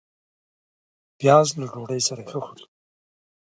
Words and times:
پیاز 1.19 1.47
له 1.59 1.65
ډوډۍ 1.71 2.01
سره 2.07 2.21
ښه 2.29 2.39
خوري 2.45 2.65